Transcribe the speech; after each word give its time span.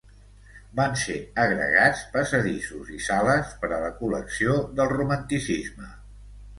Van 0.79 0.95
ser 1.01 1.17
agregats 1.43 2.01
passadissos 2.17 2.91
i 2.97 2.99
sales 3.11 3.55
per 3.63 3.73
a 3.73 3.81
la 3.87 3.95
col·lecció 4.03 4.61
del 4.81 4.95
romanticisme. 4.99 5.97